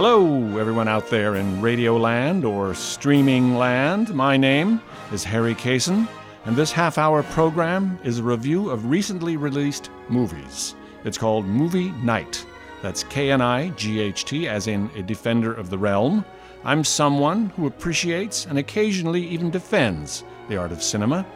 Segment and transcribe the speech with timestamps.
[0.00, 4.14] Hello, everyone out there in Radio Land or Streaming Land.
[4.14, 6.06] My name is Harry Kaysen,
[6.44, 10.76] and this half hour program is a review of recently released movies.
[11.02, 12.46] It's called Movie Knight.
[12.80, 16.24] That's K N I G H T, as in a defender of the realm.
[16.62, 21.26] I'm someone who appreciates and occasionally even defends the art of cinema.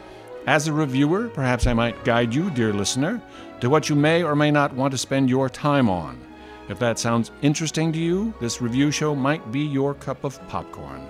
[0.47, 3.21] As a reviewer, perhaps I might guide you, dear listener,
[3.59, 6.22] to what you may or may not want to spend your time on.
[6.69, 11.05] If that sounds interesting to you, this review show might be your cup of popcorn.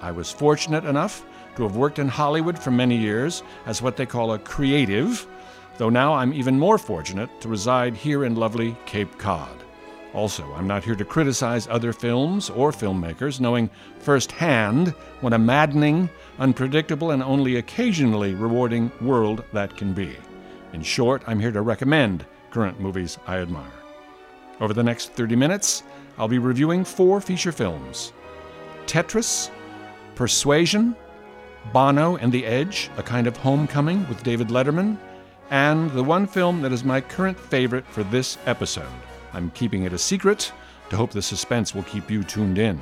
[0.00, 1.24] I was fortunate enough
[1.56, 5.26] to have worked in Hollywood for many years as what they call a creative,
[5.78, 9.64] though now I'm even more fortunate to reside here in lovely Cape Cod.
[10.14, 13.68] Also, I'm not here to criticize other films or filmmakers, knowing
[13.98, 14.90] firsthand
[15.20, 20.16] what a maddening, unpredictable, and only occasionally rewarding world that can be.
[20.72, 23.77] In short, I'm here to recommend current movies I admire.
[24.60, 25.82] Over the next 30 minutes,
[26.18, 28.12] I'll be reviewing four feature films
[28.86, 29.50] Tetris,
[30.14, 30.96] Persuasion,
[31.72, 34.98] Bono and the Edge, a kind of homecoming with David Letterman,
[35.50, 38.88] and the one film that is my current favorite for this episode.
[39.32, 40.52] I'm keeping it a secret
[40.90, 42.80] to hope the suspense will keep you tuned in.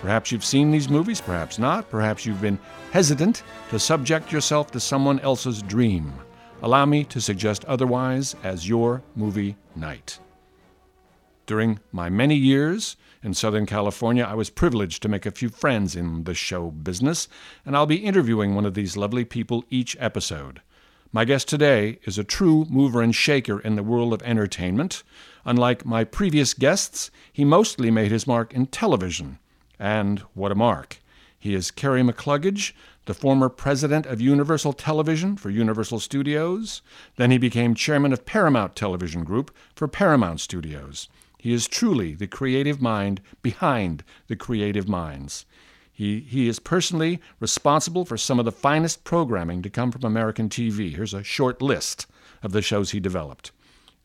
[0.00, 1.88] Perhaps you've seen these movies, perhaps not.
[1.90, 2.58] Perhaps you've been
[2.90, 6.12] hesitant to subject yourself to someone else's dream.
[6.62, 10.18] Allow me to suggest otherwise as your movie night.
[11.44, 15.96] During my many years in Southern California, I was privileged to make a few friends
[15.96, 17.26] in the show business,
[17.66, 20.60] and I'll be interviewing one of these lovely people each episode.
[21.10, 25.02] My guest today is a true mover and shaker in the world of entertainment.
[25.44, 29.38] Unlike my previous guests, he mostly made his mark in television.
[29.80, 30.98] And what a mark!
[31.38, 32.72] He is Kerry McCluggage,
[33.06, 36.82] the former president of Universal Television for Universal Studios.
[37.16, 41.08] Then he became chairman of Paramount Television Group for Paramount Studios.
[41.42, 45.44] He is truly the creative mind behind the creative minds.
[45.92, 50.48] He, he is personally responsible for some of the finest programming to come from American
[50.48, 50.94] TV.
[50.94, 52.06] Here's a short list
[52.44, 53.50] of the shows he developed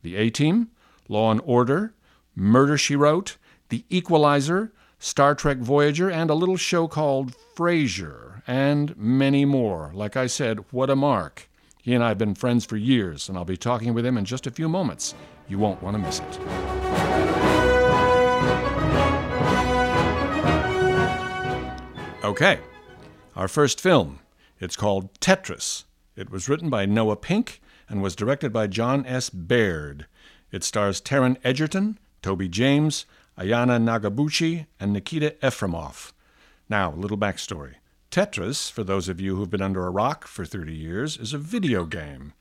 [0.02, 0.70] The A Team,
[1.08, 1.94] Law and Order,
[2.36, 3.38] Murder She Wrote,
[3.70, 9.92] The Equalizer, Star Trek Voyager, and a little show called Frasier, and many more.
[9.94, 11.48] Like I said, what a mark.
[11.84, 14.26] He and I have been friends for years, and I'll be talking with him in
[14.26, 15.14] just a few moments.
[15.48, 16.87] You won't want to miss it.
[22.38, 22.60] Okay,
[23.36, 24.20] our first film.
[24.60, 25.86] It's called Tetris.
[26.16, 27.60] It was written by Noah Pink
[27.90, 29.32] and was directed by Jon S.
[29.32, 30.06] Baird.
[30.52, 33.08] It stars Taron Egerton, Toby Jones,
[33.40, 36.12] Ayane Nagabuchi, and Nikita Efremov.
[36.70, 37.78] Now, a little backstory.
[38.12, 41.40] Tetris, for those of you who've been under a rock for 30 years, is a
[41.40, 42.34] video game.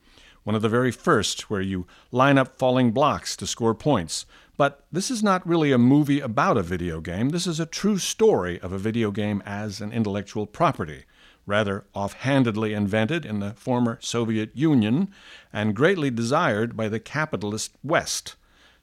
[0.47, 4.27] One of the very first where you line up falling blocks to score points,
[4.57, 7.31] but this is not really a movie about a video game.
[7.31, 11.03] This is a true story of a video game as an intellectual property,
[11.47, 15.09] rather offhandedly invented in the former Soviet Union
[15.53, 18.37] and greatly desired by the capitalist West.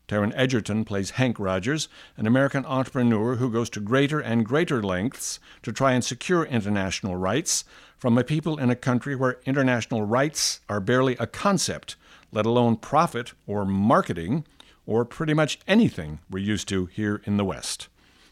[0.09, 1.87] Taron Egerton plays Hank Rogers,
[2.17, 7.15] an American entrepreneur who goes to greater and greater lengths to try and secure international
[7.15, 7.63] rights
[8.03, 11.95] from a people in a country where international rights are barely a concept,
[12.33, 14.43] let alone profit or marketing
[14.85, 17.87] or pretty much anything we're used to here in the West.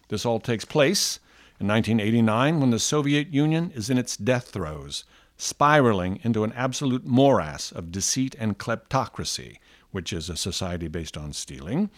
[0.09, 1.21] This all takes place
[1.57, 5.05] in 1989 when the Soviet Union is in its death throes,
[5.37, 9.55] spiraling into an absolute morass of deceit and kleptocracy,
[9.91, 11.89] which is a society based on stealing.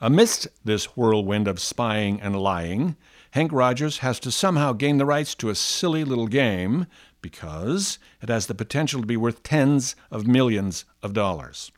[0.00, 2.96] Amidst this whirlwind of spying and lying,
[3.30, 6.86] Hank Rogers has to somehow gain the rights to a silly little game
[7.22, 11.72] because it has the potential to be worth tens of millions of dollars.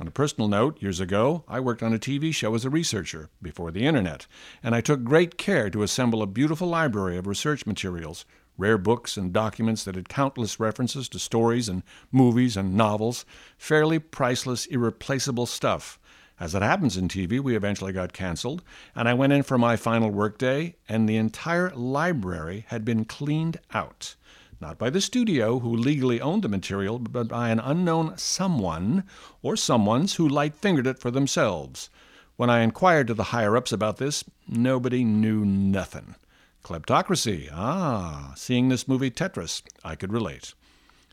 [0.00, 3.30] On a personal note, years ago, I worked on a TV show as a researcher
[3.40, 4.26] before the internet,
[4.62, 8.24] and I took great care to assemble a beautiful library of research materials,
[8.58, 13.24] rare books and documents that had countless references to stories and movies and novels,
[13.56, 15.98] fairly priceless, irreplaceable stuff.
[16.38, 18.62] As it happens in TV, we eventually got canceled,
[18.94, 23.60] and I went in for my final workday, and the entire library had been cleaned
[23.72, 24.16] out
[24.60, 29.04] not by the studio who legally owned the material, but by an unknown someone
[29.42, 31.90] or someones who light fingered it for themselves.
[32.36, 36.16] When I inquired to the higher ups about this, nobody knew nothing.
[36.62, 37.48] Kleptocracy.
[37.52, 40.52] Ah, seeing this movie Tetris, I could relate.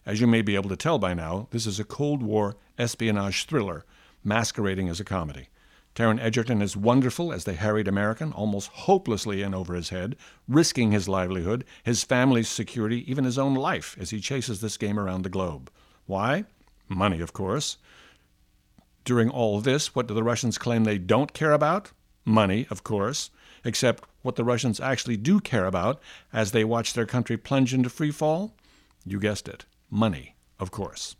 [0.05, 3.45] As you may be able to tell by now, this is a Cold War espionage
[3.45, 3.85] thriller
[4.23, 5.47] masquerading as a comedy.
[5.95, 10.15] Taron Egerton is wonderful as the harried American, almost hopelessly in over his head,
[10.47, 14.99] risking his livelihood, his family's security, even his own life as he chases this game
[14.99, 15.69] around the globe.
[16.07, 16.45] Why?
[16.89, 17.77] Money, of course.
[19.05, 21.91] During all this, what do the Russians claim they don't care about?
[22.25, 23.29] Money, of course.
[23.63, 26.01] except what the Russians actually do care about
[26.31, 28.53] as they watch their country plunge into free fall?
[29.05, 31.15] You guessed it money, of course.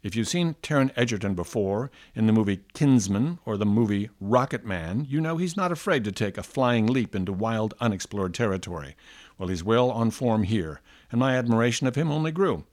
[0.00, 5.20] If you've seen Taron Egerton before in the movie Kingsman or the movie Rocketman, you
[5.20, 8.94] know he's not afraid to take a flying leap into wild, unexplored territory.
[9.36, 10.80] Well, he's well on form here,
[11.10, 12.64] and my admiration of him only grew.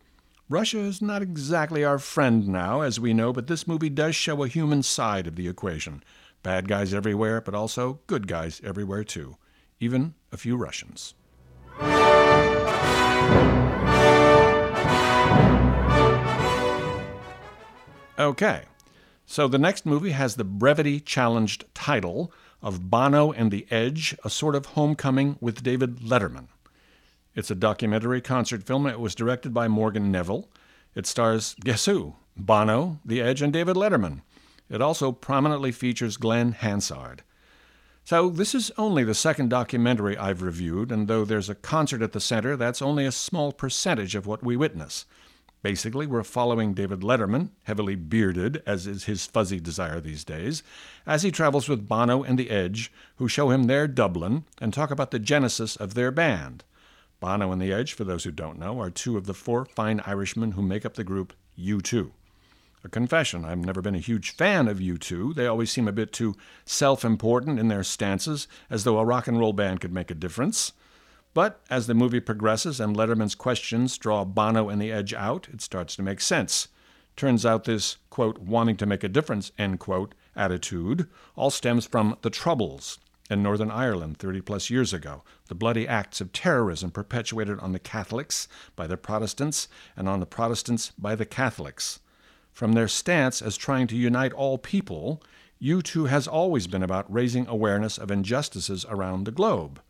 [0.49, 4.43] Russia is not exactly our friend now, as we know, but this movie does show
[4.43, 6.03] a human side of the equation.
[6.43, 9.37] Bad guys everywhere, but also good guys everywhere, too.
[9.79, 11.15] Even a few Russians.
[18.17, 18.63] Okay,
[19.25, 22.31] so the next movie has the brevity challenged title
[22.61, 26.47] of Bono and the Edge, a sort of homecoming with David Letterman.
[27.35, 28.87] It's a documentary concert film.
[28.87, 30.47] It was directed by Morgan Neville.
[30.95, 32.15] It stars, guess who?
[32.37, 34.21] Bono, The Edge, and David Letterman.
[34.69, 37.21] It also prominently features Glen Hansard.
[38.05, 42.13] So, this is only the second documentary I've reviewed, and though there's a concert at
[42.13, 45.05] the center, that's only a small percentage of what we witness.
[45.65, 50.61] Basically, we're following David Letterman, heavily bearded, as is his fuzzy desire these days,
[51.07, 54.91] as he travels with Bono and The Edge, who show him their Dublin and talk
[54.91, 56.63] about the genesis of their band.
[57.19, 60.01] Bono and The Edge, for those who don't know, are two of the four fine
[60.01, 62.11] Irishmen who make up the group U2.
[62.83, 65.33] A confession, I've never been a huge fan of U2.
[65.33, 66.35] They always seem a bit too
[66.65, 70.13] self important in their stances, as though a rock and roll band could make a
[70.13, 70.73] difference.
[71.35, 75.61] But as the movie progresses and Letterman's questions draw Bono and The Edge out, it
[75.61, 76.69] starts to make sense.
[77.17, 82.17] Turns out this, quote, wanting to make a difference, end quote, attitude all stems from
[82.21, 82.99] the Troubles,
[83.29, 87.79] in Northern Ireland 30 plus years ago, the bloody acts of terrorism perpetuated on the
[87.79, 88.47] Catholics
[88.77, 89.67] by the Protestants
[89.97, 91.99] and on the Protestants by the Catholics.
[92.53, 95.21] From their stance as trying to unite all people,
[95.61, 99.81] U2 has always been about raising awareness of injustices around the globe.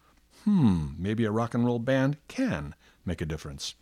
[0.45, 3.73] Hmm, maybe a rock and roll band can make a difference.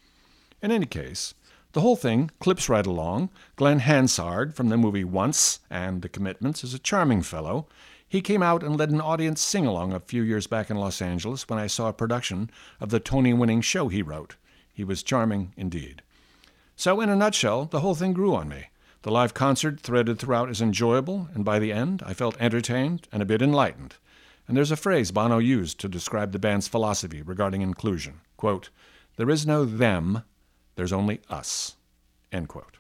[0.62, 1.34] In any case,
[1.74, 3.30] the whole thing clips right along.
[3.58, 7.68] Glen Hansard from the movie Once and The Commitments is a charming fellow.
[8.08, 11.02] He came out and led an audience sing along a few years back in Los
[11.02, 12.50] Angeles when I saw a production
[12.80, 14.36] of the Tony winning show he wrote.
[14.72, 16.02] He was charming indeed.
[16.76, 18.68] So, in a nutshell, the whole thing grew on me.
[19.02, 23.22] The live concert threaded throughout is enjoyable, and by the end, I felt entertained and
[23.22, 23.96] a bit enlightened.
[24.48, 28.22] And there's a phrase Bono used to describe the band's philosophy regarding inclusion.
[28.36, 28.70] Quote,
[29.16, 30.24] there is no them,
[30.76, 31.76] there's only us.
[32.32, 32.78] End quote.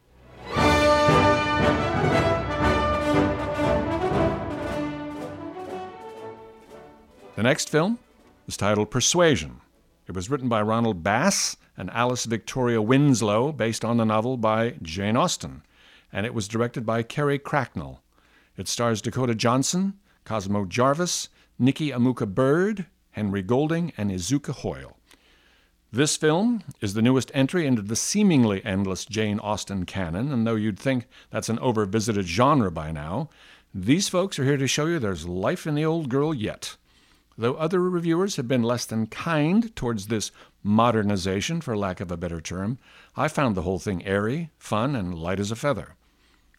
[7.35, 7.99] The next film
[8.47, 9.61] is titled Persuasion.
[10.07, 14.75] It was written by Ronald Bass and Alice Victoria Winslow, based on the novel by
[14.81, 15.63] Jane Austen,
[16.11, 18.03] and it was directed by Carrie Cracknell.
[18.57, 19.93] It stars Dakota Johnson,
[20.25, 24.97] Cosmo Jarvis, Nikki Amuka Bird, Henry Golding, and Izuka Hoyle.
[25.91, 30.55] This film is the newest entry into the seemingly endless Jane Austen canon, and though
[30.55, 33.29] you'd think that's an overvisited genre by now,
[33.75, 36.77] these folks are here to show you there's life in the old girl yet.
[37.37, 40.31] Though other reviewers have been less than kind towards this
[40.63, 42.79] modernization, for lack of a better term,
[43.15, 45.95] I found the whole thing airy, fun, and light as a feather.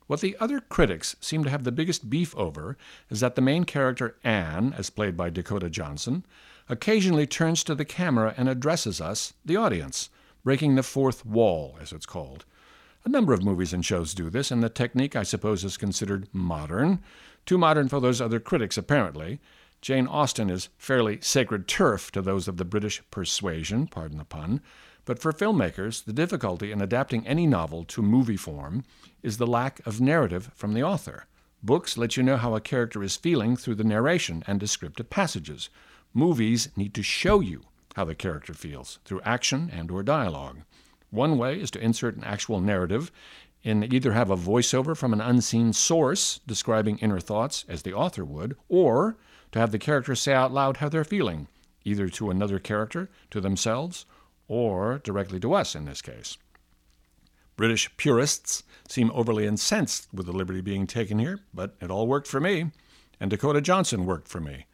[0.06, 2.76] What the other critics seem to have the biggest beef over
[3.10, 6.26] is that the main character, Anne, as played by Dakota Johnson,
[6.68, 10.10] occasionally turns to the camera and addresses us, the audience,
[10.42, 12.44] breaking the fourth wall, as it's called.
[13.04, 16.28] A number of movies and shows do this, and the technique, I suppose, is considered
[16.32, 17.00] modern.
[17.46, 19.40] Too modern for those other critics, apparently,
[19.82, 24.62] Jane Austen is fairly sacred turf to those of the British persuasion, pardon the pun,
[25.04, 28.84] but for filmmakers, the difficulty in adapting any novel to movie form
[29.22, 31.26] is the lack of narrative from the author.
[31.62, 35.70] Books let you know how a character is feeling through the narration and descriptive passages.
[36.12, 37.62] Movies need to show you
[37.96, 40.60] how the character feels through action and or dialogue.
[41.10, 43.10] One way is to insert an actual narrative
[43.64, 48.24] and either have a voiceover from an unseen source describing inner thoughts as the author
[48.24, 49.16] would, or
[49.52, 51.48] to have the characters say out loud how they're feeling,
[51.84, 54.04] either to another character, to themselves,
[54.48, 56.36] or directly to us in this case.
[57.56, 62.26] British purists seem overly incensed with the liberty being taken here, but it all worked
[62.26, 62.72] for me,
[63.20, 64.66] and Dakota Johnson worked for me.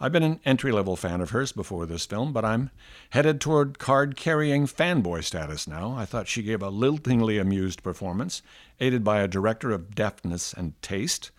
[0.00, 2.70] I've been an entry level fan of hers before this film, but I'm
[3.10, 5.94] headed toward card carrying fanboy status now.
[5.96, 8.42] I thought she gave a liltingly amused performance,
[8.80, 11.30] aided by a director of deftness and taste.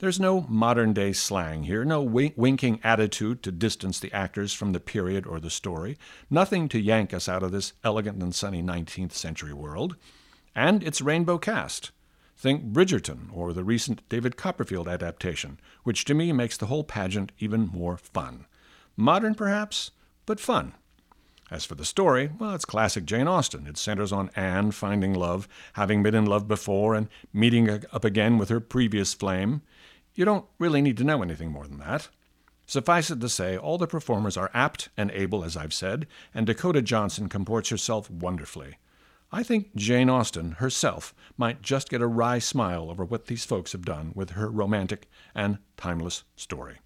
[0.00, 4.72] There's no modern day slang here, no wink- winking attitude to distance the actors from
[4.72, 5.98] the period or the story,
[6.30, 9.96] nothing to yank us out of this elegant and sunny 19th century world.
[10.54, 11.90] And it's rainbow cast.
[12.34, 17.32] Think Bridgerton or the recent David Copperfield adaptation, which to me makes the whole pageant
[17.38, 18.46] even more fun.
[18.96, 19.90] Modern, perhaps,
[20.24, 20.72] but fun.
[21.50, 23.66] As for the story, well, it's classic Jane Austen.
[23.66, 28.38] It centers on Anne finding love, having been in love before, and meeting up again
[28.38, 29.60] with her previous flame.
[30.14, 32.08] You don't really need to know anything more than that.
[32.66, 36.46] Suffice it to say, all the performers are apt and able, as I've said, and
[36.46, 38.76] Dakota Johnson comports herself wonderfully.
[39.32, 43.72] I think Jane Austen herself might just get a wry smile over what these folks
[43.72, 46.78] have done with her romantic and timeless story.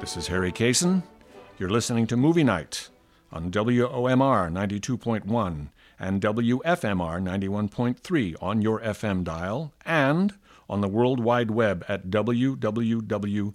[0.00, 1.02] This is Harry Kaysen.
[1.58, 2.88] You're listening to Movie Knight
[3.30, 5.68] on WOMR 92.1
[6.02, 10.34] and WFMR 91.3 on your FM dial and
[10.68, 13.54] on the World Wide Web at www.womr.org.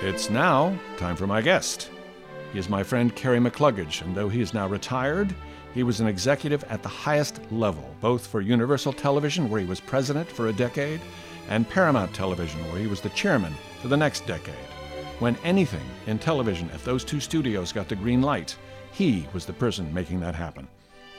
[0.00, 1.90] It's now time for my guest.
[2.52, 5.32] He is my friend Kerry McCluggage, and though he is now retired,
[5.74, 9.80] he was an executive at the highest level, both for Universal Television, where he was
[9.80, 11.00] president for a decade,
[11.48, 14.54] and Paramount Television, where he was the chairman for the next decade.
[15.18, 18.56] When anything in television at those two studios got the green light,
[18.92, 20.68] he was the person making that happen.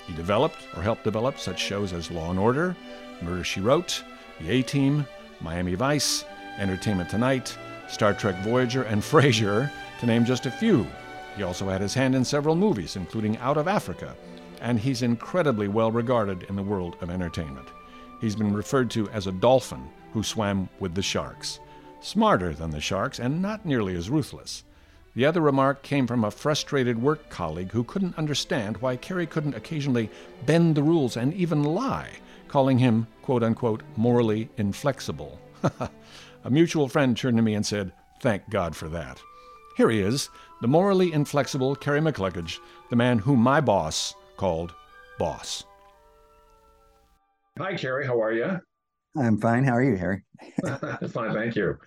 [0.08, 2.76] He developed or helped develop such shows as Law and Order,
[3.22, 4.04] Murder She Wrote,
[4.40, 5.06] The A Team,
[5.42, 6.26] Miami Vice,
[6.58, 7.58] Entertainment Tonight,
[7.88, 10.88] Star Trek Voyager, and Frasier, to name just a few.
[11.36, 14.16] He also had his hand in several movies, including Out of Africa,
[14.62, 17.68] and he's incredibly well regarded in the world of entertainment.
[18.20, 21.60] He's been referred to as a dolphin who swam with the sharks.
[22.02, 24.64] Smarter than the sharks and not nearly as ruthless.
[25.16, 29.56] The other remark came from a frustrated work colleague who couldn't understand why Kerry couldn't
[29.56, 30.10] occasionally
[30.46, 32.10] bend the rules and even lie,
[32.48, 35.40] calling him, quote unquote, morally inflexible.
[36.44, 39.22] a mutual friend turned to me and said, Thank God for that.
[39.76, 40.30] Here he is,
[40.62, 42.60] the morally inflexible Kerry McCluggage,
[42.90, 44.74] the man whom my boss called
[45.18, 45.64] Boss.
[47.58, 48.06] Hi, Kerry.
[48.06, 48.60] How are you?
[49.18, 49.64] I'm fine.
[49.64, 50.24] How are you, Harry?
[51.10, 51.78] fine, thank you.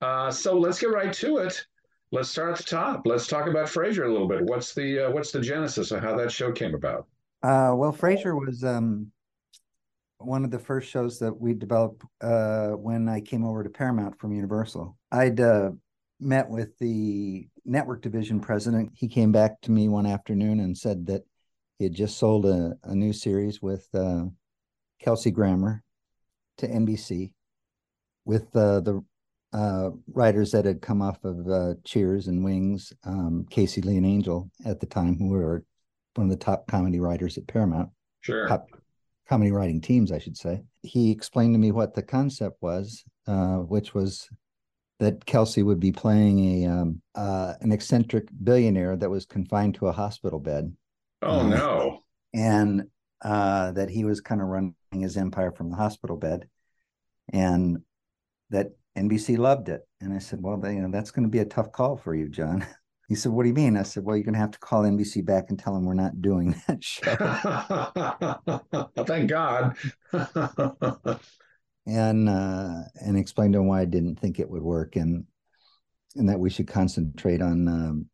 [0.00, 1.64] Uh, so let's get right to it.
[2.12, 3.02] Let's start at the top.
[3.04, 4.42] Let's talk about Frasier a little bit.
[4.42, 7.06] What's the uh, what's the genesis of how that show came about?
[7.42, 9.10] Uh, well, Frasier was um,
[10.18, 14.18] one of the first shows that we developed uh, when I came over to Paramount
[14.18, 14.96] from Universal.
[15.12, 15.70] I'd uh,
[16.20, 18.92] met with the network division president.
[18.94, 21.22] He came back to me one afternoon and said that
[21.78, 24.24] he had just sold a, a new series with uh,
[25.00, 25.82] Kelsey Grammer
[26.58, 27.32] to NBC
[28.24, 29.04] with uh, the
[29.52, 34.06] uh, writers that had come off of uh, Cheers and Wings, um, Casey Lee and
[34.06, 35.64] Angell at the time, who were
[36.14, 37.90] one of the top comedy writers at Paramount.
[38.20, 38.46] Sure.
[38.48, 38.68] Top
[39.28, 40.62] comedy writing teams, I should say.
[40.82, 44.28] He explained to me what the concept was, uh, which was
[44.98, 49.86] that Kelsey would be playing a um, uh, an eccentric billionaire that was confined to
[49.86, 50.74] a hospital bed
[51.22, 52.02] Oh um, no!
[52.34, 52.84] And
[53.22, 56.48] uh, that he was kind of running his empire from the hospital bed,
[57.32, 57.78] and
[58.50, 59.82] that NBC loved it.
[60.00, 62.28] And I said, "Well, you know, that's going to be a tough call for you,
[62.28, 62.66] John."
[63.08, 64.82] He said, "What do you mean?" I said, "Well, you're going to have to call
[64.82, 67.14] NBC back and tell them we're not doing that show."
[69.06, 69.74] Thank God.
[71.86, 75.24] and uh, and explained to him why I didn't think it would work, and
[76.16, 78.06] and that we should concentrate on um,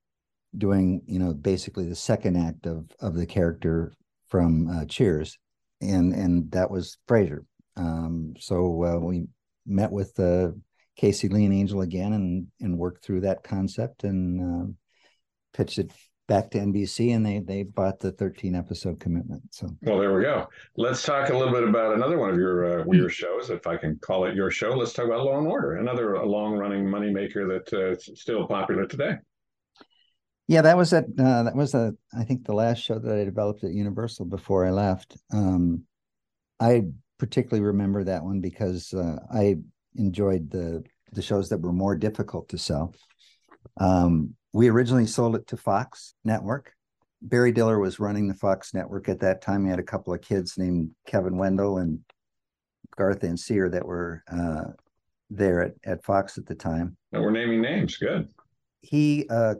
[0.56, 3.94] doing you know basically the second act of of the character
[4.28, 5.38] from uh, Cheers,
[5.80, 7.44] and and that was Frasier.
[7.76, 9.26] Um, so uh, we
[9.66, 10.50] met with uh,
[10.96, 14.76] Casey Lee and Angell again and and worked through that concept and um,
[15.52, 15.92] pitched it
[16.26, 19.42] back to NBC and they they bought the 13 episode commitment.
[19.50, 20.48] So well, there we go.
[20.76, 23.76] Let's talk a little bit about another one of your uh, your shows, if I
[23.76, 24.70] can call it your show.
[24.70, 29.16] Let's talk about Law and Order, another long running moneymaker that uh, still popular today.
[30.46, 33.24] Yeah, that was at uh, that was a I think the last show that I
[33.24, 35.16] developed at Universal before I left.
[35.32, 35.84] Um,
[36.60, 36.84] I
[37.18, 39.56] particularly remember that one because uh, I
[39.96, 42.94] enjoyed the the shows that were more difficult to sell.
[43.80, 46.72] Um, we originally sold it to Fox Network.
[47.22, 49.64] Barry Diller was running the Fox Network at that time.
[49.64, 52.00] He had a couple of kids named Kevin Wendle and
[52.96, 54.72] Garth Ancier that were uh,
[55.30, 56.96] there at, at Fox at the time.
[57.12, 57.96] And we're naming names.
[57.96, 58.28] Good.
[58.82, 59.54] He uh,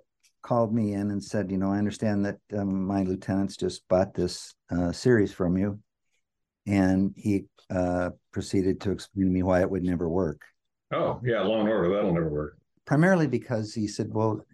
[0.44, 4.14] called me in and said, you know, I understand that um, my lieutenants just bought
[4.14, 5.80] this uh, series from you.
[6.66, 10.42] And he uh, proceeded to explain to me why it would never work.
[10.92, 12.58] Oh, yeah, Law and Order, that'll never work.
[12.84, 14.44] Primarily because he said, well,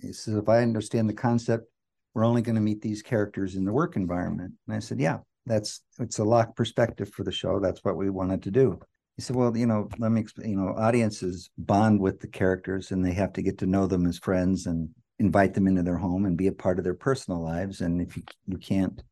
[0.00, 1.66] he says, if I understand the concept,
[2.14, 4.52] we're only going to meet these characters in the work environment.
[4.66, 7.58] And I said, yeah, that's it's a lock perspective for the show.
[7.58, 8.78] That's what we wanted to do.
[9.16, 12.92] He said, well, you know, let me explain, you know, audiences bond with the characters
[12.92, 15.96] and they have to get to know them as friends and invite them into their
[15.96, 17.80] home and be a part of their personal lives.
[17.80, 19.02] And if you you can't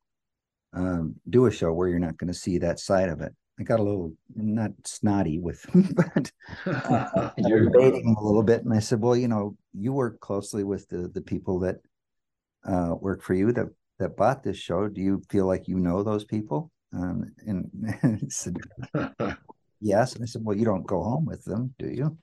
[0.72, 3.62] um, do a show where you're not going to see that side of it, I
[3.62, 6.30] got a little not snotty with, but
[6.66, 8.64] uh, debating a little bit.
[8.64, 11.76] And I said, well, you know, you work closely with the the people that
[12.64, 13.66] uh, work for you that
[13.98, 14.88] that bought this show.
[14.88, 16.70] Do you feel like you know those people?
[16.92, 18.56] Um, and, said,
[19.80, 20.14] yes.
[20.14, 22.16] And I said, well, you don't go home with them, do you?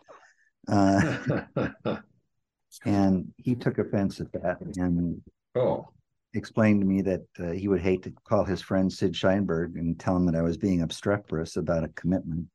[0.68, 1.18] Uh,
[2.86, 5.22] and he took offense at that and
[5.56, 5.88] oh.
[6.34, 10.00] explained to me that uh, he would hate to call his friend Sid Sheinberg and
[10.00, 12.48] tell him that I was being obstreperous about a commitment.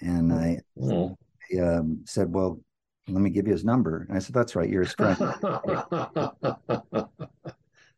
[0.00, 1.16] And I, oh.
[1.54, 2.60] I um, said, well,
[3.08, 4.06] let me give you his number.
[4.08, 5.16] And I said, that's right, you're his friend.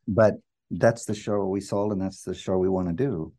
[0.09, 0.35] but
[0.71, 3.33] that's the show we sold and that's the show we want to do.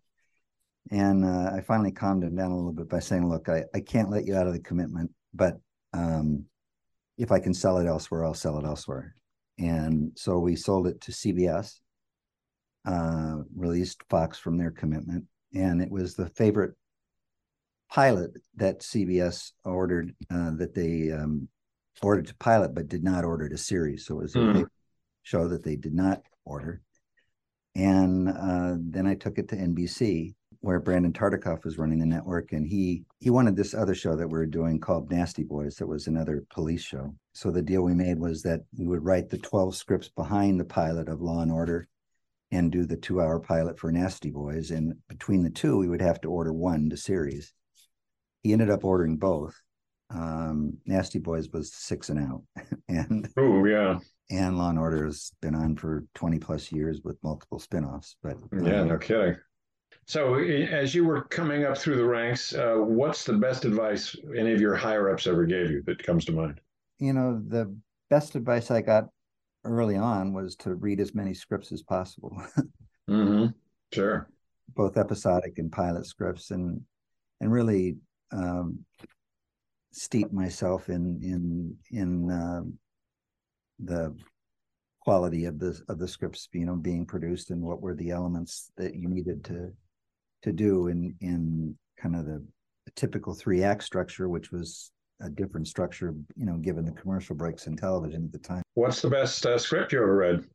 [0.91, 3.81] And uh, I finally calmed him down a little bit by saying, look, I, I
[3.81, 5.59] can't let you out of the commitment, but
[5.93, 6.45] um,
[7.19, 9.13] if I can sell it elsewhere, I'll sell it elsewhere.
[9.59, 11.79] And so we sold it to CBS,
[12.85, 15.25] uh, released Fox from their commitment.
[15.53, 16.75] And it was the favorite
[17.91, 21.49] pilot that CBS ordered uh, that they um,
[22.01, 24.05] ordered to pilot, but did not order to series.
[24.05, 24.49] So it was mm.
[24.49, 24.63] a hmm.
[25.23, 26.81] show that they did not order.
[27.75, 32.51] And uh, then I took it to NBC where Brandon Tartikoff was running the network,
[32.51, 35.75] and he he wanted this other show that we were doing called Nasty Boys.
[35.75, 37.13] That was another police show.
[37.33, 40.65] So the deal we made was that we would write the twelve scripts behind the
[40.65, 41.87] pilot of Law and Order,
[42.51, 44.71] and do the two-hour pilot for Nasty Boys.
[44.71, 47.53] And between the two, we would have to order one to series.
[48.43, 49.55] He ended up ordering both.
[50.09, 52.43] Um, Nasty Boys was six and out,
[52.89, 53.99] and oh yeah,
[54.29, 58.15] and Law and Order has been on for 20 plus years with multiple spinoffs.
[58.21, 59.37] But yeah, um, no kidding.
[60.09, 64.51] So, as you were coming up through the ranks, uh, what's the best advice any
[64.51, 66.59] of your higher ups ever gave you that comes to mind?
[66.97, 67.71] You know, the
[68.09, 69.03] best advice I got
[69.65, 72.35] early on was to read as many scripts as possible.
[73.07, 73.51] mm-hmm.
[73.93, 74.27] Sure.
[74.75, 76.81] Both episodic and pilot scripts, and
[77.39, 77.97] and really
[78.31, 78.79] um,
[79.91, 82.61] steep myself in in in uh,
[83.77, 84.17] the
[85.01, 88.71] quality of the of the scripts, you know, being produced and what were the elements
[88.75, 89.71] that you needed to
[90.43, 92.45] to do in in kind of the,
[92.85, 97.35] the typical three act structure, which was a different structure, you know, given the commercial
[97.35, 98.63] breaks in television at the time.
[98.75, 100.45] What's the best uh, script you ever read?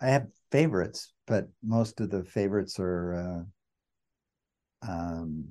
[0.00, 3.46] I have favorites, but most of the favorites are
[4.82, 5.48] uh, um,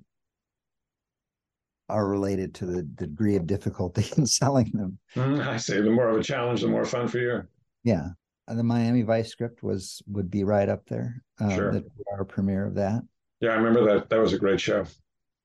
[1.88, 5.00] are related to the degree of difficulty in selling them.
[5.16, 5.80] Mm, I see.
[5.80, 7.44] The more of a challenge, the more fun for you.
[7.84, 8.10] Yeah,
[8.48, 11.22] the Miami Vice script was would be right up there.
[11.40, 11.72] Um, sure.
[11.72, 13.02] The our premiere of that.
[13.42, 14.10] Yeah, I remember that.
[14.10, 14.86] That was a great show.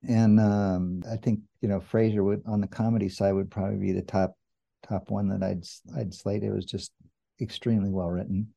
[0.09, 3.93] And um, I think you know Frasier would on the comedy side would probably be
[3.93, 4.35] the top
[4.87, 5.65] top one that I'd
[5.99, 6.43] I'd slate.
[6.43, 6.93] It was just
[7.41, 8.49] extremely well written.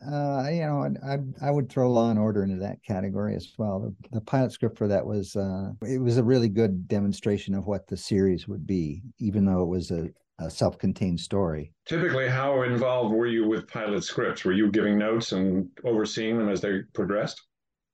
[0.00, 3.80] Uh, you know, I I would throw Law and Order into that category as well.
[3.80, 7.66] The, the pilot script for that was uh, it was a really good demonstration of
[7.66, 11.72] what the series would be, even though it was a, a self-contained story.
[11.84, 14.44] Typically, how involved were you with pilot scripts?
[14.44, 17.42] Were you giving notes and overseeing them as they progressed?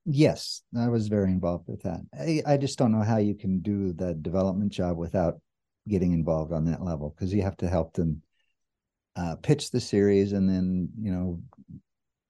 [0.05, 2.01] Yes, I was very involved with that.
[2.17, 5.39] I, I just don't know how you can do the development job without
[5.87, 8.21] getting involved on that level because you have to help them
[9.15, 11.41] uh, pitch the series, and then you know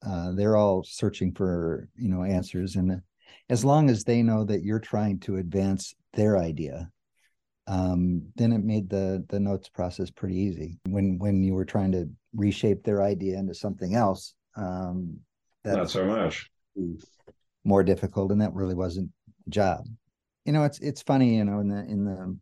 [0.08, 3.02] uh, they're all searching for you know answers, and
[3.50, 6.90] as long as they know that you're trying to advance their idea,
[7.68, 10.80] um, then it made the the notes process pretty easy.
[10.88, 15.18] When when you were trying to reshape their idea into something else, um,
[15.66, 16.50] not so much
[17.66, 19.10] more difficult, and that really wasn't
[19.46, 19.86] a job.
[20.46, 21.38] You know, it's it's funny.
[21.38, 22.38] You know, in the in the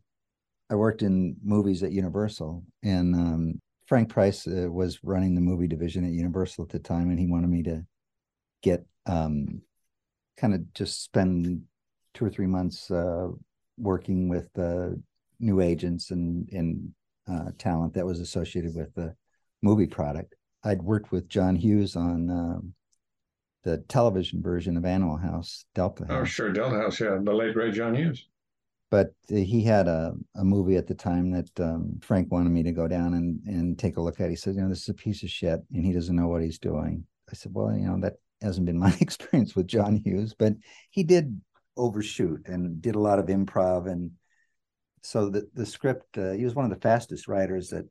[0.70, 5.66] I worked in movies at Universal, and um, Frank Price uh, was running the movie
[5.66, 7.84] division at Universal at the time, and he wanted me to
[8.62, 9.62] get um,
[10.36, 11.62] kind of just spend
[12.14, 13.28] two or three months uh,
[13.78, 14.90] working with uh,
[15.40, 16.92] new agents and and
[17.30, 19.14] uh, talent that was associated with the
[19.62, 20.34] movie product.
[20.62, 22.74] I'd worked with John Hughes on um,
[23.64, 26.22] the television version of Animal House, Delta oh, House.
[26.22, 28.26] Oh, sure, Delta House, yeah, the late great John Hughes.
[28.90, 32.72] But he had a, a movie at the time that um, Frank wanted me to
[32.72, 34.30] go down and, and take a look at.
[34.30, 36.42] He said, you know, this is a piece of shit, and he doesn't know what
[36.42, 37.04] he's doing.
[37.28, 40.54] I said, well, you know, that hasn't been my experience with John Hughes, but
[40.90, 41.40] he did
[41.76, 44.12] overshoot and did a lot of improv, and
[45.02, 46.16] so the the script.
[46.16, 47.88] Uh, he was one of the fastest writers that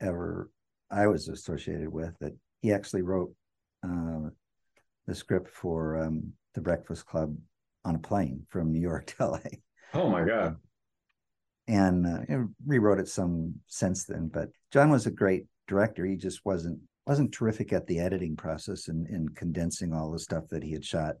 [0.00, 0.50] ever
[0.90, 2.14] I was associated with.
[2.20, 3.34] That he actually wrote
[3.84, 4.30] uh,
[5.06, 7.36] the script for um, the Breakfast Club
[7.84, 9.38] on a plane from New York to LA.
[9.94, 10.56] Oh my God.
[11.68, 14.28] And uh, rewrote it some since then.
[14.32, 16.04] But John was a great director.
[16.04, 20.44] He just wasn't wasn't terrific at the editing process and, and condensing all the stuff
[20.50, 21.14] that he had shot.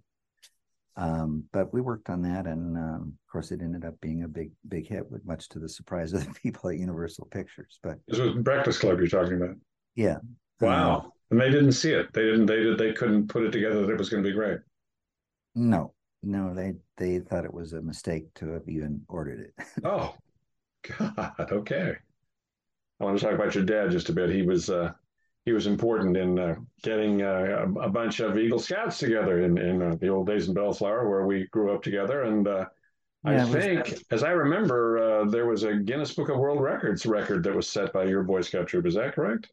[0.96, 4.28] Um, but we worked on that, and um, of course, it ended up being a
[4.28, 7.78] big, big hit, with much to the surprise of the people at Universal Pictures.
[7.82, 9.56] But this was Breakfast Club you're talking about.
[9.94, 10.18] Yeah.
[10.60, 10.96] Wow.
[10.96, 12.12] Um, and they didn't see it.
[12.12, 12.46] They didn't.
[12.46, 12.78] They did.
[12.78, 14.58] They couldn't put it together that it was going to be great.
[15.54, 16.54] No, no.
[16.54, 19.66] They they thought it was a mistake to have even ordered it.
[19.84, 20.14] oh,
[20.98, 21.48] God.
[21.50, 21.96] Okay.
[22.98, 24.30] I want to talk about your dad just a bit.
[24.30, 24.92] He was uh,
[25.44, 29.82] he was important in uh, getting uh, a, bunch of Eagle Scouts together in in
[29.82, 32.22] uh, the old days in Bellflower, where we grew up together.
[32.22, 32.66] And uh,
[33.24, 37.04] yeah, I think, as I remember, uh, there was a Guinness Book of World Records
[37.04, 38.86] record that was set by your Boy Scout troop.
[38.86, 39.50] Is that correct?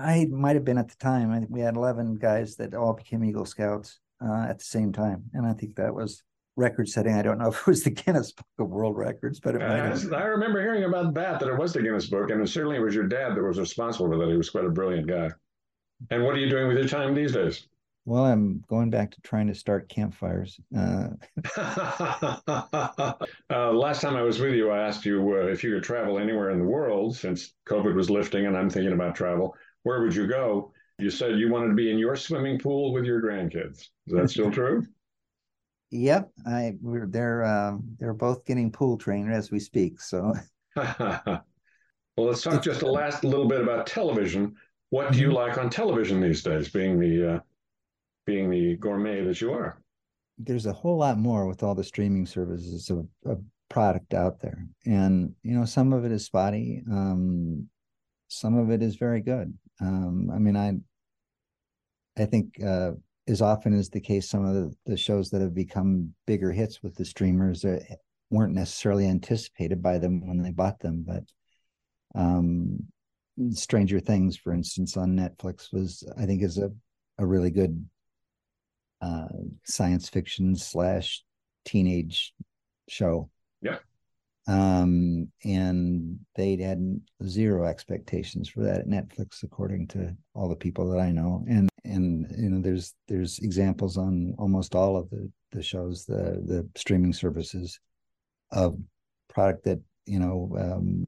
[0.00, 1.30] I might have been at the time.
[1.30, 5.24] I think we had eleven guys that all became Eagle Scouts at the same time,
[5.34, 6.22] and I think that was
[6.56, 7.14] record setting.
[7.14, 9.80] I don't know if it was the Guinness Book of World Records, but it might
[9.80, 12.48] uh, I remember hearing about that, that it was the Guinness Book, and certainly it
[12.48, 14.28] certainly was your dad that was responsible for that.
[14.28, 15.30] He was quite a brilliant guy.
[16.10, 17.66] And what are you doing with your time these days?
[18.06, 20.58] Well, I'm going back to trying to start campfires.
[20.76, 21.08] Uh...
[23.50, 26.18] uh, last time I was with you, I asked you uh, if you could travel
[26.18, 29.54] anywhere in the world since COVID was lifting and I'm thinking about travel.
[29.82, 30.72] Where would you go?
[30.98, 33.78] You said you wanted to be in your swimming pool with your grandkids.
[33.78, 34.86] Is that still true?
[35.92, 40.00] Yep, I we're they're um, they're both getting pool trained as we speak.
[40.00, 40.32] So,
[40.76, 41.42] well,
[42.16, 44.54] let's talk just a last little bit about television.
[44.90, 45.36] What do you mm-hmm.
[45.36, 46.68] like on television these days?
[46.68, 47.40] Being the uh,
[48.24, 49.82] being the gourmet that you are,
[50.38, 54.64] there's a whole lot more with all the streaming services of, of product out there,
[54.86, 57.68] and you know some of it is spotty, um,
[58.28, 59.52] some of it is very good.
[59.80, 60.72] Um, I mean, I
[62.20, 62.62] I think.
[62.62, 62.92] Uh,
[63.28, 66.82] as often is the case, some of the, the shows that have become bigger hits
[66.82, 67.78] with the streamers uh,
[68.30, 71.04] weren't necessarily anticipated by them when they bought them.
[71.06, 71.24] But
[72.14, 72.78] um,
[73.50, 76.70] Stranger Things, for instance, on Netflix was, I think, is a,
[77.18, 77.86] a really good
[79.00, 79.28] uh,
[79.64, 81.22] science fiction slash
[81.64, 82.34] teenage
[82.88, 83.30] show.
[83.62, 83.78] Yeah.
[84.46, 90.88] Um, and they had zero expectations for that at Netflix, according to all the people
[90.90, 91.44] that I know.
[91.48, 96.42] And and you know, there's there's examples on almost all of the the shows, the
[96.46, 97.78] the streaming services
[98.52, 98.76] of
[99.28, 101.06] product that you know um,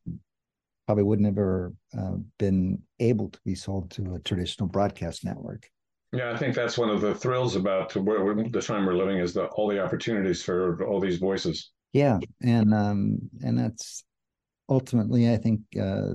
[0.87, 5.69] probably wouldn't have ever uh, been able to be sold to a traditional broadcast network.
[6.13, 9.33] Yeah, I think that's one of the thrills about where, the time we're living is
[9.33, 11.72] the all the opportunities for all these voices.
[11.93, 14.05] Yeah, and um, and that's
[14.69, 16.15] ultimately, I think uh,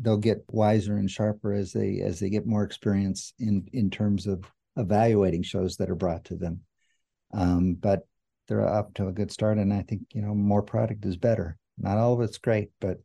[0.00, 4.26] they'll get wiser and sharper as they as they get more experience in in terms
[4.26, 4.44] of
[4.76, 6.60] evaluating shows that are brought to them.
[7.34, 8.06] Um, but
[8.46, 11.56] they're up to a good start, and I think you know more product is better.
[11.76, 12.98] Not all of it's great, but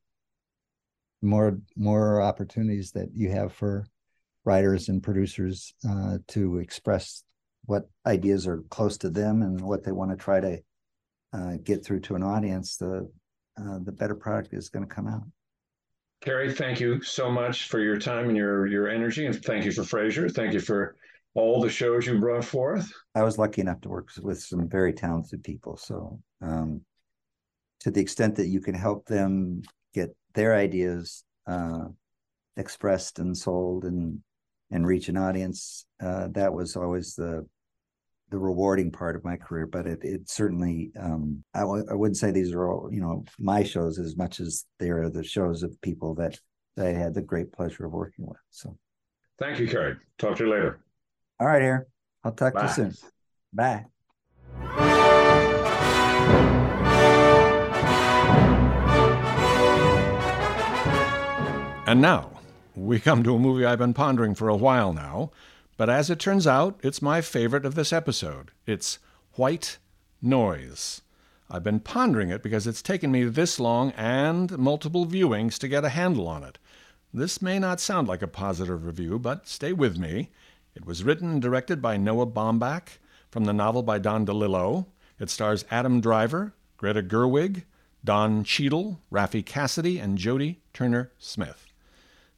[1.22, 3.86] more more opportunities that you have for
[4.46, 7.24] writers and producers uh, to express
[7.66, 10.60] what ideas are close to them and what they want to try to
[11.34, 13.10] uh, get through to an audience, the
[13.60, 15.24] uh, the better product is going to come out.
[16.22, 19.72] Kerry, thank you so much for your time and your your energy, and thank you
[19.72, 20.34] for Frasier.
[20.34, 20.96] Thank you for
[21.36, 22.92] all the shows you brought forth.
[23.16, 25.78] I was lucky enough to work with some very talented people.
[25.78, 26.82] So, um,
[27.82, 31.86] to the extent that you can help them get their ideas uh,
[32.56, 34.20] expressed and sold and
[34.72, 37.46] and reach an audience, uh, that was always the
[38.34, 42.18] the rewarding part of my career, but it it certainly um, I w- I wouldn't
[42.18, 45.62] say these are all you know my shows as much as they are the shows
[45.62, 46.40] of people that,
[46.76, 48.40] that I had the great pleasure of working with.
[48.50, 48.76] So,
[49.38, 49.98] thank you, Kerry.
[50.18, 50.80] Talk to you later.
[51.40, 51.86] All right, here.
[52.24, 52.62] I'll talk Bye.
[52.62, 52.94] to you soon.
[53.54, 53.86] Bye.
[61.86, 62.32] And now
[62.76, 65.30] we come to a movie I've been pondering for a while now
[65.78, 68.52] but as it turns out, it's my favorite of this episode.
[68.66, 69.00] It's
[69.34, 69.78] White
[70.22, 71.02] Noise.
[71.50, 75.86] I've been pondering it because it's taken me this long and multiple viewings to get
[75.86, 76.58] a handle on it.
[77.14, 80.32] This may not sound like a positive review, but stay with me.
[80.76, 82.98] It was written and directed by Noah Baumbach
[83.30, 84.88] from the novel by Don DeLillo.
[85.20, 87.64] It stars Adam Driver, Greta Gerwig,
[88.04, 91.68] Don Cheadle, Raffey Cassidy, and Jodie Turner Smith.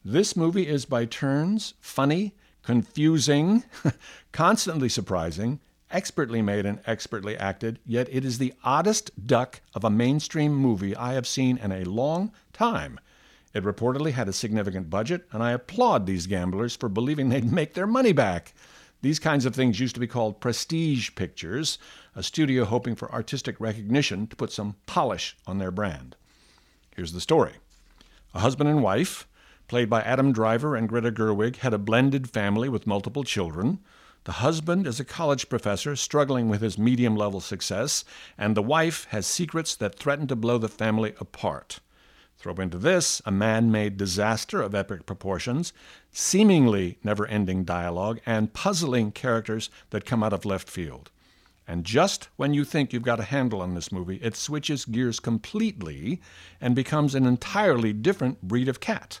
[0.04, 2.34] This movie is by turns funny
[2.66, 3.62] confusing,
[4.32, 9.90] constantly surprising, expertly made and expertly acted, yet it is the oddest duck of a
[9.90, 12.98] mainstream movie I have seen in a long time.
[13.54, 17.74] It reportedly had a significant budget, and I applaud these gamblers for believing they'd make
[17.74, 18.52] their money back.
[19.00, 21.78] These kinds of things used to be called prestige pictures,
[22.16, 26.16] a studio hoping for artistic recognition to put some polish on their brand.
[26.96, 27.52] Here's the story
[28.34, 29.28] A husband and wife
[29.68, 33.80] played by Adam Driver and Greta Gerwig, had a blended family with multiple children.
[34.24, 38.04] The husband is a college professor struggling with his medium level success,
[38.36, 41.80] and the wife has secrets that threaten to blow the family apart.
[42.38, 45.72] Throw into this a man made disaster of epic proportions,
[46.12, 51.10] seemingly never ending dialogue, and puzzling characters that come out of left field.
[51.66, 55.18] And just when you think you've got a handle on this movie, it switches gears
[55.18, 56.20] completely
[56.60, 59.20] and becomes an entirely different breed of cat.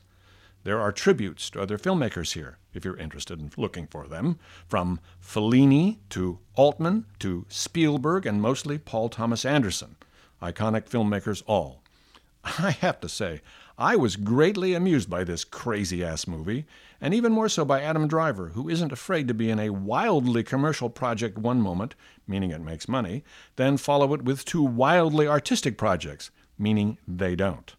[0.66, 4.98] There are tributes to other filmmakers here, if you're interested in looking for them, from
[5.20, 9.94] Fellini to Altman to Spielberg and mostly Paul Thomas Anderson.
[10.42, 11.84] Iconic filmmakers all.
[12.44, 13.42] I have to say,
[13.78, 16.66] I was greatly amused by this crazy ass movie,
[17.00, 20.42] and even more so by Adam Driver, who isn't afraid to be in a wildly
[20.42, 21.94] commercial project one moment,
[22.26, 23.22] meaning it makes money,
[23.54, 27.76] then follow it with two wildly artistic projects, meaning they don't.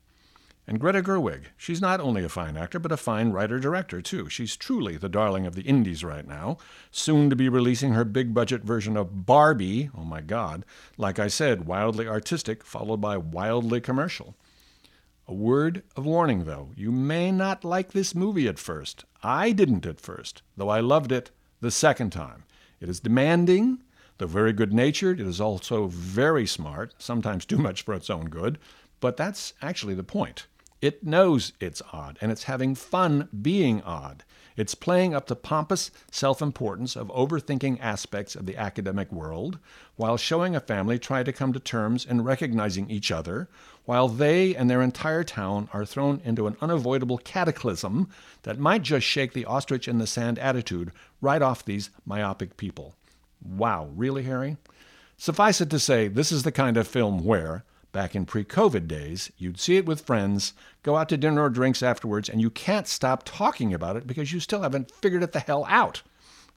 [0.70, 4.28] And Greta Gerwig, she's not only a fine actor, but a fine writer director, too.
[4.28, 6.58] She's truly the darling of the indies right now,
[6.92, 9.90] soon to be releasing her big budget version of Barbie.
[9.98, 10.66] Oh my God.
[10.98, 14.36] Like I said, wildly artistic, followed by wildly commercial.
[15.26, 19.06] A word of warning, though you may not like this movie at first.
[19.24, 22.44] I didn't at first, though I loved it the second time.
[22.82, 23.84] It is demanding,
[24.18, 25.22] though very good natured.
[25.22, 28.60] It is also very smart, sometimes too much for its own good,
[29.00, 30.48] but that's actually the point.
[30.82, 34.24] It knows it's odd, and it's having fun being odd.
[34.56, 39.60] It's playing up the pompous self importance of overthinking aspects of the academic world
[39.96, 43.50] while showing a family try to come to terms and recognizing each other,
[43.86, 48.10] while they and their entire town are thrown into an unavoidable cataclysm
[48.44, 52.96] that might just shake the ostrich in the sand attitude right off these myopic people.
[53.44, 54.58] Wow, really, Harry?
[55.18, 58.88] Suffice it to say, this is the kind of film where, Back in pre COVID
[58.88, 62.50] days, you'd see it with friends, go out to dinner or drinks afterwards, and you
[62.50, 66.02] can't stop talking about it because you still haven't figured it the hell out.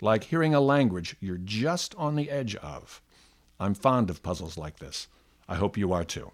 [0.00, 3.00] Like hearing a language you're just on the edge of.
[3.60, 5.06] I'm fond of puzzles like this.
[5.48, 6.32] I hope you are too.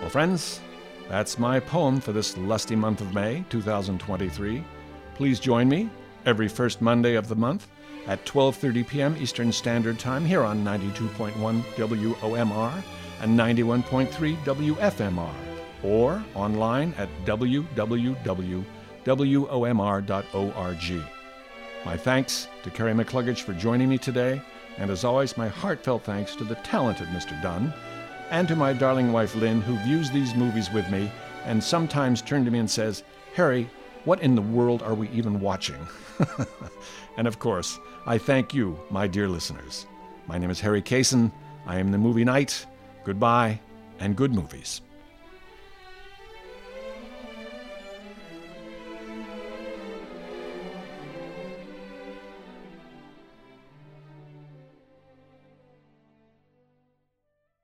[0.00, 0.60] Well, friends,
[1.08, 4.64] that's my poem for this lusty month of May 2023.
[5.14, 5.90] Please join me
[6.24, 7.68] every first Monday of the month
[8.06, 9.16] at 12:30 p.m.
[9.18, 11.32] Eastern Standard Time here on 92.1
[11.74, 12.82] WOMR
[13.20, 15.34] and 91.3 WFMR
[15.82, 18.64] or online at www.womr.org.
[21.84, 24.42] My thanks to Kerry McCluggage for joining me today,
[24.76, 27.40] and as always, my heartfelt thanks to the talented Mr.
[27.42, 27.72] Dunn
[28.30, 31.10] and to my darling wife Lynn, who views these movies with me
[31.44, 33.02] and sometimes turns to me and says,
[33.34, 33.68] Harry,
[34.04, 35.86] what in the world are we even watching?
[37.16, 39.86] and of course, I thank you, my dear listeners.
[40.26, 41.32] My name is Harry Kaysen.
[41.66, 42.66] I am the Movie Knight.
[43.04, 43.60] Goodbye
[43.98, 44.80] and good movies.